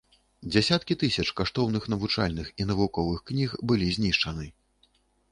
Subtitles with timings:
[0.53, 4.49] Дзясяткі тысяч каштоўных навучальных і навуковых кніг былі знішчаны.